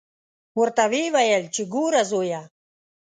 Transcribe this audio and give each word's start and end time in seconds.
ورته 0.59 0.83
ویې 0.91 1.05
ویل 1.15 1.43
چې 1.55 1.61
ګوره 1.73 2.01
زویه. 2.09 2.41